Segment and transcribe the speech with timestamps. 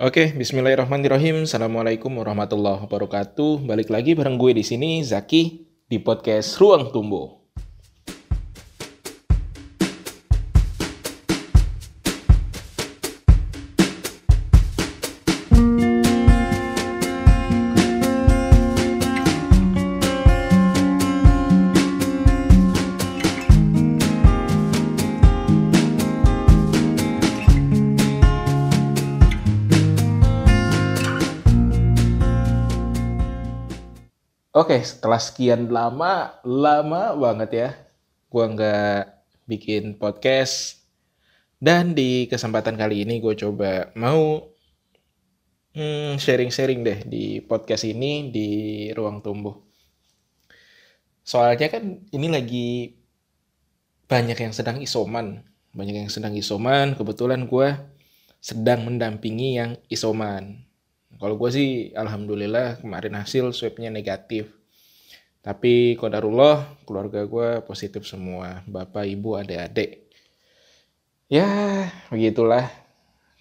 [0.00, 1.44] Oke, Bismillahirrahmanirrahim.
[1.44, 3.68] Assalamualaikum warahmatullahi wabarakatuh.
[3.68, 7.41] Balik lagi bareng gue di sini, Zaki, di podcast Ruang Tumbuh.
[34.52, 37.68] Oke, setelah sekian lama, lama banget ya,
[38.28, 39.00] gue nggak
[39.48, 40.84] bikin podcast.
[41.56, 44.52] Dan di kesempatan kali ini gue coba mau
[45.72, 48.48] hmm, sharing-sharing deh di podcast ini di
[48.92, 49.56] Ruang Tumbuh.
[51.24, 52.92] Soalnya kan ini lagi
[54.04, 55.48] banyak yang sedang isoman.
[55.72, 57.72] Banyak yang sedang isoman, kebetulan gue
[58.36, 60.68] sedang mendampingi yang isoman
[61.18, 64.48] kalau gue sih alhamdulillah kemarin hasil swabnya negatif.
[65.42, 68.62] Tapi kodarullah keluarga gue positif semua.
[68.64, 70.06] Bapak, ibu, adik-adik.
[71.26, 72.70] Ya begitulah.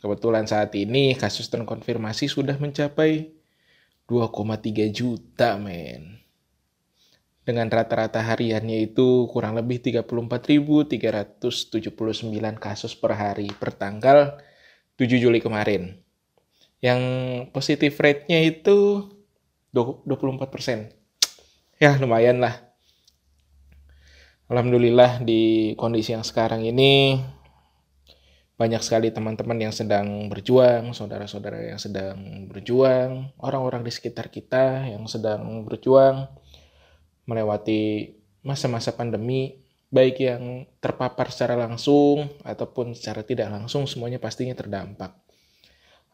[0.02, 3.38] Kebetulan saat ini kasus terkonfirmasi sudah mencapai
[4.10, 6.18] 2,3 juta men.
[7.46, 10.98] Dengan rata-rata hariannya itu kurang lebih 34.379
[12.58, 14.42] kasus per hari per tanggal
[14.98, 16.01] 7 Juli kemarin
[16.82, 17.02] yang
[17.54, 19.06] positif rate-nya itu
[19.72, 20.90] 24%.
[21.78, 22.74] Ya, lumayan lah.
[24.52, 27.22] Alhamdulillah di kondisi yang sekarang ini
[28.60, 35.08] banyak sekali teman-teman yang sedang berjuang, saudara-saudara yang sedang berjuang, orang-orang di sekitar kita yang
[35.10, 36.30] sedang berjuang
[37.26, 39.56] melewati masa-masa pandemi,
[39.90, 45.31] baik yang terpapar secara langsung ataupun secara tidak langsung, semuanya pastinya terdampak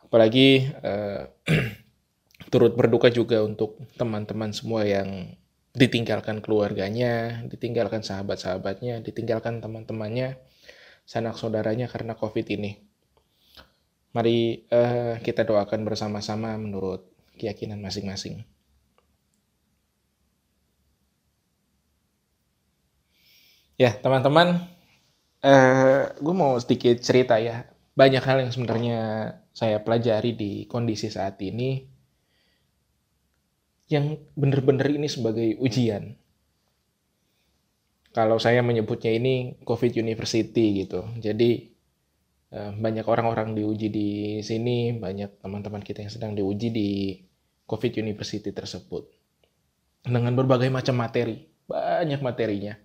[0.07, 1.27] apalagi uh,
[2.51, 5.35] turut berduka juga untuk teman-teman semua yang
[5.77, 10.39] ditinggalkan keluarganya, ditinggalkan sahabat-sahabatnya, ditinggalkan teman-temannya,
[11.05, 12.81] sanak saudaranya karena COVID ini.
[14.15, 17.05] Mari uh, kita doakan bersama-sama menurut
[17.37, 18.41] keyakinan masing-masing.
[23.77, 24.65] Ya, teman-teman,
[25.45, 27.69] uh, gue mau sedikit cerita ya.
[27.97, 28.99] Banyak hal yang sebenarnya
[29.57, 31.81] saya pelajari di kondisi saat ini
[33.89, 36.13] yang benar-benar ini sebagai ujian.
[38.13, 41.09] Kalau saya menyebutnya ini COVID University gitu.
[41.17, 41.73] Jadi
[42.53, 44.09] eh, banyak orang-orang diuji di
[44.45, 46.89] sini, banyak teman-teman kita yang sedang diuji di
[47.65, 49.09] COVID University tersebut.
[50.05, 52.79] Dengan berbagai macam materi, banyak materinya.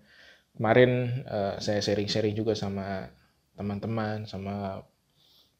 [0.52, 3.08] Kemarin uh, saya sharing-sharing juga sama
[3.56, 4.84] teman-teman, sama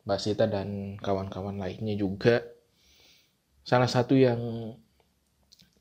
[0.02, 2.42] Mbak Sita dan kawan-kawan lainnya juga.
[3.62, 4.74] Salah satu yang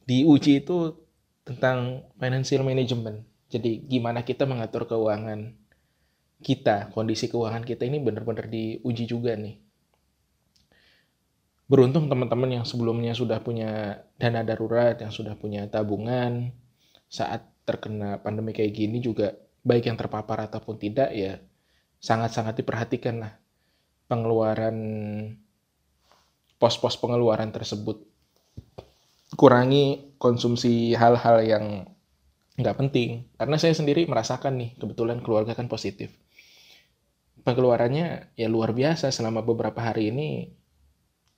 [0.05, 0.93] diuji itu
[1.41, 3.25] tentang financial management.
[3.49, 5.57] Jadi gimana kita mengatur keuangan
[6.41, 9.57] kita, kondisi keuangan kita ini benar-benar diuji juga nih.
[11.65, 16.51] Beruntung teman-teman yang sebelumnya sudah punya dana darurat, yang sudah punya tabungan,
[17.07, 21.37] saat terkena pandemi kayak gini juga baik yang terpapar ataupun tidak ya
[22.01, 23.40] sangat-sangat diperhatikan lah
[24.11, 24.75] pengeluaran
[26.59, 28.03] pos-pos pengeluaran tersebut.
[29.39, 31.87] Kurangi konsumsi hal-hal yang
[32.59, 33.31] nggak penting.
[33.39, 36.11] Karena saya sendiri merasakan nih, kebetulan keluarga kan positif.
[37.47, 40.51] Pengeluarannya ya luar biasa selama beberapa hari ini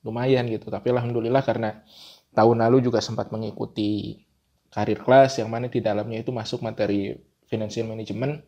[0.01, 0.73] lumayan gitu.
[0.73, 1.85] Tapi alhamdulillah karena
[2.33, 4.25] tahun lalu juga sempat mengikuti
[4.73, 7.13] karir kelas yang mana di dalamnya itu masuk materi
[7.45, 8.41] financial management.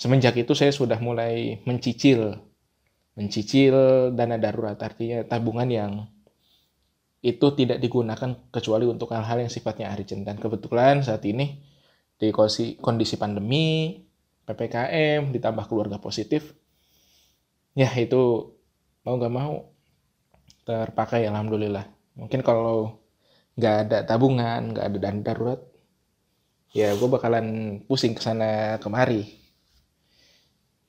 [0.00, 2.47] Semenjak itu saya sudah mulai mencicil
[3.18, 3.74] mencicil
[4.14, 4.78] dana darurat.
[4.78, 5.92] Artinya tabungan yang
[7.18, 10.22] itu tidak digunakan kecuali untuk hal-hal yang sifatnya urgent.
[10.22, 11.58] Dan kebetulan saat ini
[12.14, 13.98] di kondisi, pandemi
[14.46, 16.56] ppkm ditambah keluarga positif
[17.76, 18.54] ya itu
[19.04, 19.70] mau nggak mau
[20.64, 21.84] terpakai alhamdulillah.
[22.16, 23.02] Mungkin kalau
[23.58, 25.60] nggak ada tabungan nggak ada dana darurat
[26.70, 29.37] ya gue bakalan pusing ke sana kemari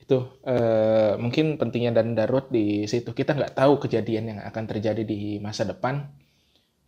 [0.09, 3.13] itu uh, mungkin pentingnya dan darurat di situ.
[3.13, 6.01] Kita nggak tahu kejadian yang akan terjadi di masa depan.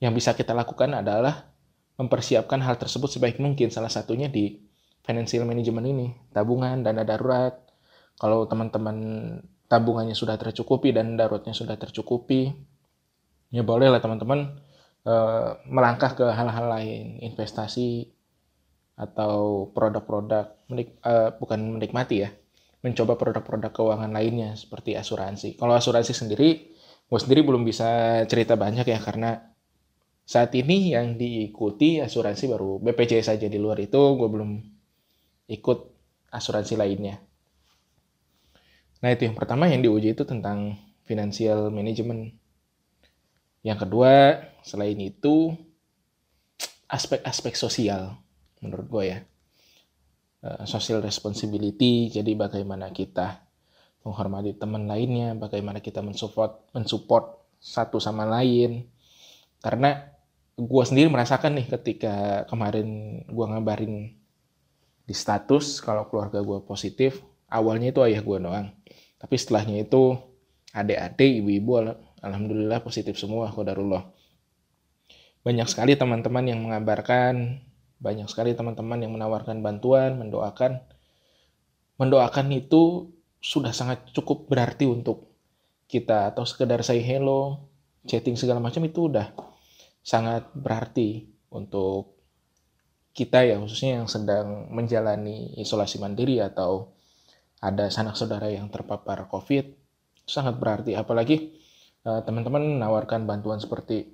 [0.02, 1.54] Yang bisa kita lakukan adalah
[2.02, 3.70] mempersiapkan hal tersebut sebaik mungkin.
[3.70, 4.58] Salah satunya di
[5.06, 6.08] financial management ini.
[6.34, 7.62] Tabungan dana darurat.
[8.18, 8.98] Kalau teman-teman
[9.70, 12.50] tabungannya sudah tercukupi dan daruratnya sudah tercukupi
[13.54, 14.58] ya boleh lah teman-teman
[15.06, 17.22] uh, melangkah ke hal-hal lain.
[17.22, 18.10] Investasi
[18.98, 22.41] atau produk-produk menik, uh, bukan menikmati ya
[22.82, 25.58] mencoba produk-produk keuangan lainnya seperti asuransi.
[25.58, 26.50] Kalau asuransi sendiri
[27.12, 29.36] gue sendiri belum bisa cerita banyak ya karena
[30.24, 34.52] saat ini yang diikuti asuransi baru BPJS saja di luar itu gue belum
[35.52, 35.80] ikut
[36.32, 37.20] asuransi lainnya.
[39.04, 42.32] Nah itu yang pertama yang diuji itu tentang financial management.
[43.62, 44.14] Yang kedua
[44.64, 45.52] selain itu
[46.88, 48.16] aspek-aspek sosial
[48.64, 49.20] menurut gue ya.
[50.42, 53.46] Uh, social responsibility, jadi bagaimana kita
[54.02, 58.90] menghormati teman lainnya, bagaimana kita mensupport, mensupport satu sama lain.
[59.62, 60.02] Karena
[60.58, 64.18] gue sendiri merasakan nih ketika kemarin gue ngabarin
[65.06, 68.74] di status kalau keluarga gue positif, awalnya itu ayah gue doang.
[69.22, 70.18] Tapi setelahnya itu
[70.74, 74.10] adik-adik, ibu-ibu, alhamdulillah positif semua, kodarullah.
[75.46, 77.62] Banyak sekali teman-teman yang mengabarkan
[78.02, 80.82] banyak sekali teman-teman yang menawarkan bantuan, mendoakan.
[82.02, 85.30] Mendoakan itu sudah sangat cukup berarti untuk
[85.86, 86.34] kita.
[86.34, 87.70] Atau sekedar say hello,
[88.10, 89.30] chatting segala macam itu udah
[90.02, 92.18] sangat berarti untuk
[93.14, 96.96] kita ya khususnya yang sedang menjalani isolasi mandiri atau
[97.62, 99.78] ada sanak saudara yang terpapar COVID.
[100.26, 100.98] Sangat berarti.
[100.98, 101.54] Apalagi
[102.10, 104.10] uh, teman-teman menawarkan bantuan seperti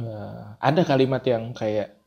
[0.00, 2.03] uh, ada kalimat yang kayak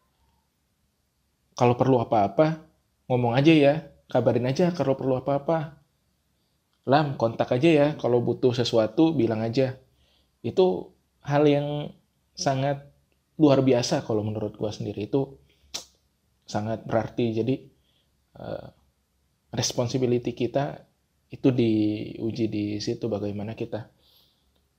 [1.57, 2.61] kalau perlu apa-apa,
[3.09, 3.73] ngomong aja ya,
[4.13, 5.81] kabarin aja kalau perlu apa-apa.
[6.87, 9.81] Lam, kontak aja ya, kalau butuh sesuatu bilang aja.
[10.45, 10.93] Itu
[11.25, 11.91] hal yang
[12.37, 12.85] sangat
[13.41, 15.33] luar biasa kalau menurut gue sendiri itu
[16.45, 17.33] sangat berarti.
[17.33, 17.55] Jadi
[18.37, 18.67] uh,
[19.49, 20.77] responsibility kita
[21.33, 23.89] itu diuji di situ bagaimana kita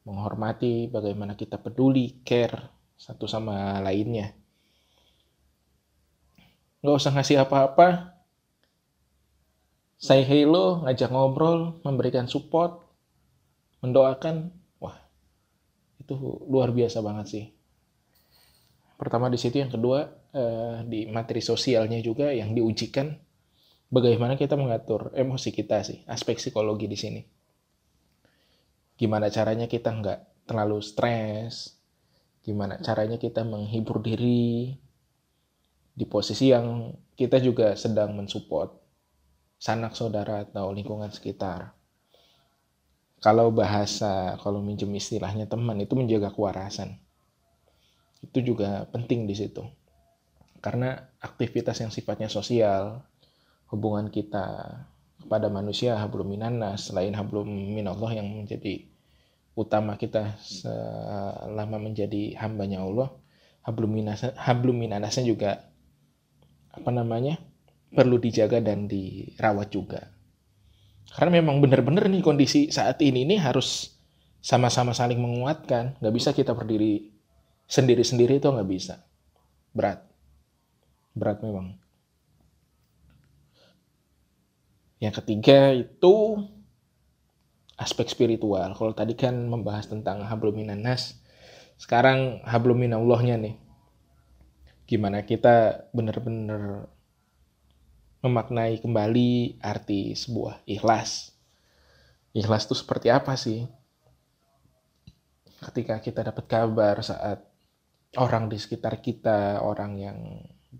[0.07, 4.48] menghormati, bagaimana kita peduli, care satu sama lainnya
[6.83, 8.19] nggak usah ngasih apa-apa.
[9.99, 12.87] Say hello ngajak ngobrol memberikan support
[13.83, 14.55] mendoakan.
[14.79, 14.95] Wah
[15.99, 16.15] itu
[16.47, 17.45] luar biasa banget sih.
[18.99, 23.11] Pertama di situ yang kedua eh, di materi sosialnya juga yang diujikan
[23.91, 27.21] bagaimana kita mengatur emosi kita sih aspek psikologi di sini.
[28.99, 31.77] Gimana caranya kita nggak terlalu stres
[32.41, 34.73] gimana caranya kita menghibur diri
[35.99, 38.71] di posisi yang kita juga sedang mensupport
[39.59, 41.75] sanak saudara atau lingkungan sekitar.
[43.19, 47.03] Kalau bahasa, kalau minjem istilahnya teman itu menjaga kewarasan.
[48.23, 49.67] Itu juga penting di situ.
[50.62, 53.03] Karena aktivitas yang sifatnya sosial,
[53.75, 54.71] hubungan kita
[55.19, 58.87] kepada manusia hablum minanas selain hablum minallah yang menjadi
[59.59, 63.11] utama kita selama menjadi hambanya Allah
[63.67, 65.68] hablum minanasnya juga
[66.79, 67.43] apa namanya
[67.93, 70.13] perlu dijaga dan dirawat juga.
[71.09, 73.97] Karena memang benar-benar nih kondisi saat ini ini harus
[74.45, 75.97] sama-sama saling menguatkan.
[75.99, 77.11] Nggak bisa kita berdiri
[77.65, 79.03] sendiri-sendiri itu nggak bisa.
[79.73, 80.05] Berat.
[81.17, 81.75] Berat memang.
[84.99, 86.45] Yang ketiga itu
[87.79, 88.75] aspek spiritual.
[88.75, 91.23] Kalau tadi kan membahas tentang habluminanas,
[91.79, 93.55] sekarang habluminallahnya nih
[94.88, 96.88] gimana kita benar-benar
[98.25, 101.37] memaknai kembali arti sebuah ikhlas.
[102.32, 103.69] Ikhlas itu seperti apa sih?
[105.61, 107.45] Ketika kita dapat kabar saat
[108.16, 110.18] orang di sekitar kita, orang yang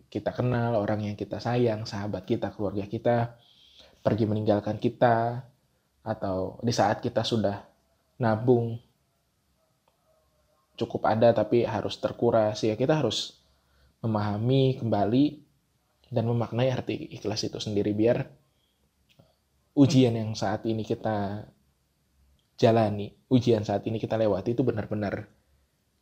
[0.08, 3.36] kita kenal, orang yang kita sayang, sahabat kita, keluarga kita,
[4.00, 5.44] pergi meninggalkan kita,
[6.00, 7.60] atau di saat kita sudah
[8.16, 8.80] nabung
[10.78, 13.38] cukup ada tapi harus terkuras ya kita harus
[14.04, 15.24] memahami kembali
[16.08, 18.24] dan memaknai arti ikhlas itu sendiri biar
[19.78, 21.46] ujian yang saat ini kita
[22.58, 25.30] jalani, ujian saat ini kita lewati itu benar-benar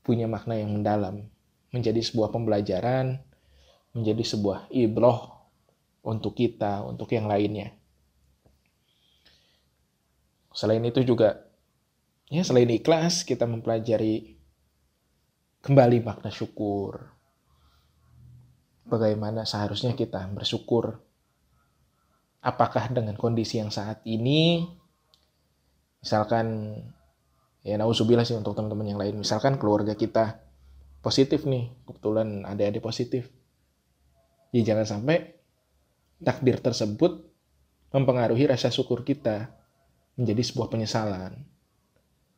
[0.00, 1.28] punya makna yang mendalam,
[1.74, 3.20] menjadi sebuah pembelajaran,
[3.92, 5.36] menjadi sebuah ibroh
[6.00, 7.76] untuk kita, untuk yang lainnya.
[10.56, 11.44] Selain itu juga,
[12.32, 14.40] ya selain ikhlas, kita mempelajari
[15.60, 17.12] kembali makna syukur,
[18.86, 21.02] bagaimana seharusnya kita bersyukur.
[22.40, 24.62] Apakah dengan kondisi yang saat ini,
[25.98, 26.78] misalkan,
[27.66, 30.38] ya nauzubillah sih untuk teman-teman yang lain, misalkan keluarga kita
[31.02, 33.26] positif nih, kebetulan ada adik positif.
[34.54, 35.34] Ya jangan sampai
[36.22, 37.26] takdir tersebut
[37.90, 39.50] mempengaruhi rasa syukur kita
[40.14, 41.42] menjadi sebuah penyesalan.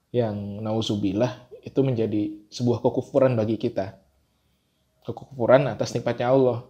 [0.08, 4.07] Yang nauzubillah itu menjadi sebuah kekufuran bagi kita
[5.08, 6.68] kekufuran atas nikmatnya Allah.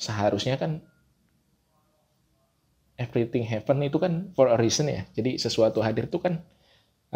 [0.00, 0.80] Seharusnya kan
[3.00, 5.08] everything happen itu kan for a reason ya.
[5.16, 6.44] Jadi sesuatu hadir itu kan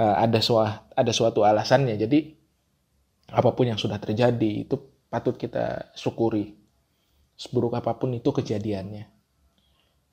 [0.00, 2.00] uh, ada suah, ada suatu alasannya.
[2.00, 2.32] Jadi
[3.28, 4.76] apa pun yang sudah terjadi itu
[5.12, 6.56] patut kita syukuri.
[7.36, 9.10] Seburuk apa pun itu kejadiannya.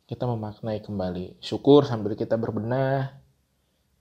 [0.07, 1.39] Kita memaknai kembali.
[1.39, 3.15] Syukur sambil kita berbenah,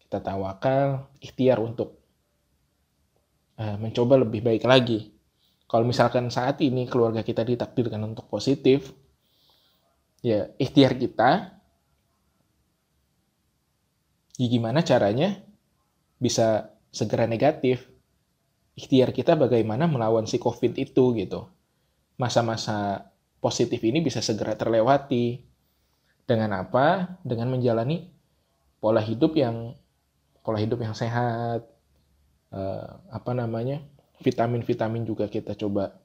[0.03, 2.03] kita tawakal, ikhtiar untuk
[3.63, 5.15] uh, mencoba lebih baik lagi.
[5.71, 8.91] Kalau misalkan saat ini keluarga kita ditakdirkan untuk positif,
[10.19, 11.55] ya ikhtiar kita,
[14.35, 15.39] ya gimana caranya
[16.19, 17.87] bisa segera negatif
[18.81, 21.45] ikhtiar kita bagaimana melawan si COVID itu gitu.
[22.17, 23.09] Masa-masa
[23.45, 25.45] positif ini bisa segera terlewati.
[26.25, 27.19] Dengan apa?
[27.21, 28.09] Dengan menjalani
[28.81, 29.77] pola hidup yang
[30.41, 31.69] pola hidup yang sehat.
[32.49, 33.85] Uh, apa namanya?
[34.21, 35.97] Vitamin-vitamin juga kita coba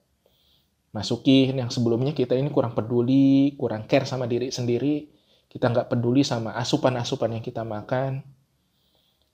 [0.95, 1.59] masukin.
[1.59, 5.11] Yang sebelumnya kita ini kurang peduli, kurang care sama diri sendiri,
[5.51, 8.23] kita nggak peduli sama asupan-asupan yang kita makan.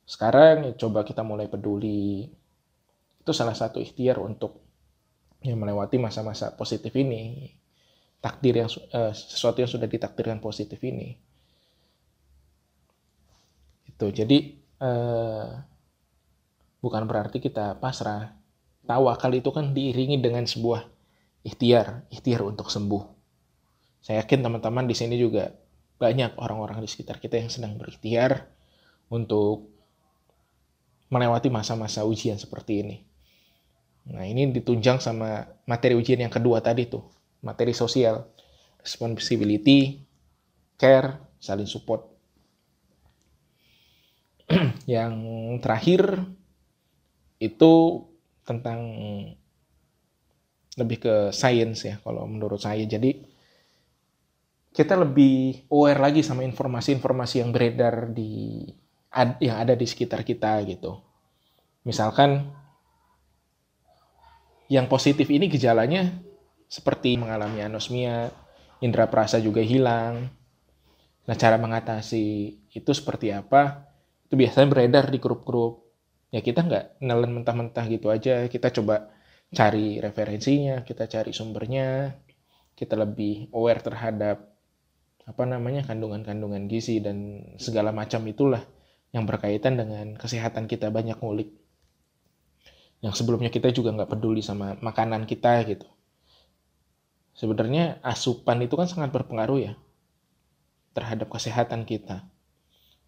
[0.09, 2.25] Sekarang ya coba kita mulai peduli,
[3.21, 4.57] itu salah satu ikhtiar untuk
[5.45, 7.53] yang melewati masa-masa positif ini.
[8.21, 11.17] Takdir yang uh, sesuatu yang sudah ditakdirkan positif ini.
[13.89, 14.09] Itu.
[14.13, 15.49] Jadi uh,
[16.81, 18.40] bukan berarti kita pasrah
[18.85, 20.87] tawakal itu kan diiringi dengan sebuah
[21.41, 23.03] ikhtiar ikhtiar untuk sembuh.
[24.01, 25.53] Saya yakin teman-teman di sini juga
[26.01, 28.49] banyak orang-orang di sekitar kita yang sedang berikhtiar
[29.13, 29.69] untuk
[31.13, 32.97] melewati masa-masa ujian seperti ini.
[34.09, 37.05] Nah, ini ditunjang sama materi ujian yang kedua tadi tuh,
[37.45, 38.25] materi sosial,
[38.81, 40.01] responsibility,
[40.81, 42.09] care, saling support.
[44.89, 45.13] yang
[45.61, 46.25] terakhir
[47.37, 48.03] itu
[48.47, 48.79] tentang
[50.79, 52.83] lebih ke science ya kalau menurut saya.
[52.87, 53.21] Jadi
[54.71, 58.63] kita lebih aware lagi sama informasi-informasi yang beredar di
[59.43, 60.95] yang ada di sekitar kita gitu.
[61.83, 62.47] Misalkan
[64.71, 66.07] yang positif ini gejalanya
[66.71, 68.31] seperti mengalami anosmia,
[68.79, 70.31] indera perasa juga hilang.
[71.27, 73.91] Nah, cara mengatasi itu seperti apa?
[74.23, 75.90] Itu biasanya beredar di grup-grup.
[76.31, 78.47] Ya kita nggak nelen mentah-mentah gitu aja.
[78.47, 79.11] Kita coba
[79.51, 82.15] cari referensinya, kita cari sumbernya,
[82.73, 84.47] kita lebih aware terhadap
[85.27, 88.63] apa namanya kandungan-kandungan gizi dan segala macam itulah
[89.11, 91.61] yang berkaitan dengan kesehatan kita banyak ngulik
[93.01, 95.89] yang sebelumnya kita juga nggak peduli sama makanan kita gitu.
[97.33, 99.73] Sebenarnya asupan itu kan sangat berpengaruh ya
[100.93, 102.29] terhadap kesehatan kita.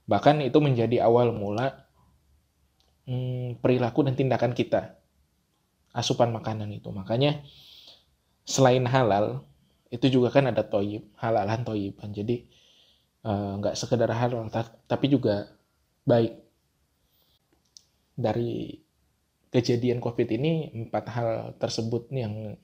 [0.10, 1.86] Bahkan itu menjadi awal mula
[3.08, 5.00] hmm, perilaku dan tindakan kita.
[5.94, 6.90] Asupan makanan itu.
[6.90, 7.46] Makanya
[8.44, 9.46] selain halal,
[9.94, 12.10] itu juga kan ada toyib, halalan toyiban.
[12.10, 12.50] Jadi
[13.24, 14.50] eh, nggak uh, sekedar halal,
[14.90, 15.54] tapi juga
[16.04, 16.34] baik
[18.18, 18.84] dari
[19.54, 21.30] kejadian COVID ini empat hal
[21.62, 22.58] tersebut yang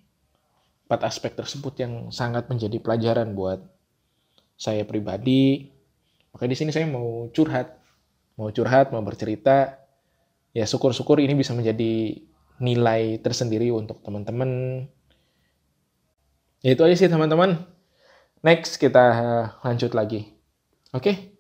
[0.90, 3.62] empat aspek tersebut yang sangat menjadi pelajaran buat
[4.60, 5.70] saya pribadi.
[6.34, 7.78] Maka di sini saya mau curhat,
[8.36, 9.79] mau curhat, mau bercerita.
[10.56, 12.20] Ya syukur-syukur ini bisa menjadi
[12.60, 14.84] nilai tersendiri untuk teman-teman.
[16.60, 17.64] Ya itu aja sih teman-teman.
[18.44, 19.06] Next kita
[19.64, 20.32] lanjut lagi.
[20.92, 21.36] Oke.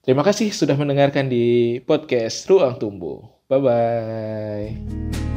[0.00, 3.20] Terima kasih sudah mendengarkan di podcast Ruang Tumbuh.
[3.46, 5.29] Bye bye.